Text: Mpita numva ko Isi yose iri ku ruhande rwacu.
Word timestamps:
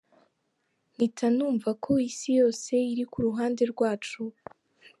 Mpita 0.93 1.27
numva 1.35 1.69
ko 1.83 1.91
Isi 2.09 2.29
yose 2.39 2.73
iri 2.93 3.05
ku 3.11 3.17
ruhande 3.25 3.63
rwacu. 3.71 4.21